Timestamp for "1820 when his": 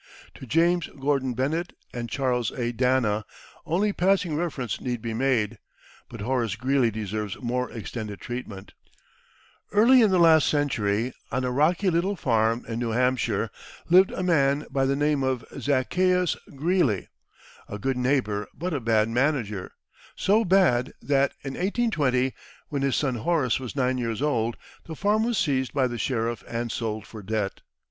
21.55-22.95